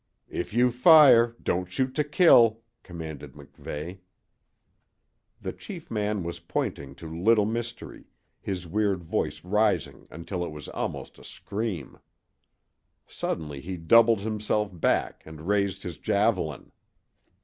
"If 0.31 0.51
you 0.51 0.71
fire 0.71 1.35
don't 1.43 1.69
shoot 1.71 1.93
to 1.93 2.03
kill!" 2.03 2.61
commanded 2.81 3.33
MacVeigh. 3.33 3.99
The 5.39 5.53
chief 5.53 5.91
man 5.91 6.23
was 6.23 6.39
pointing 6.39 6.95
to 6.95 7.07
Little 7.23 7.45
Mystery, 7.45 8.05
his 8.39 8.65
weird 8.65 9.03
voice 9.03 9.45
rising 9.45 10.07
until 10.09 10.43
it 10.43 10.49
was 10.49 10.67
almost 10.69 11.19
a 11.19 11.23
scream. 11.23 11.99
Suddenly 13.05 13.61
he 13.61 13.77
doubled 13.77 14.21
himself 14.21 14.71
back 14.73 15.21
and 15.23 15.47
raised 15.47 15.83
his 15.83 15.97
javelin. 15.99 16.71